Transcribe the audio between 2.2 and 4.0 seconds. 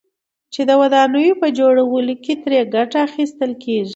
كې ترې گټه اخيستل كېږي،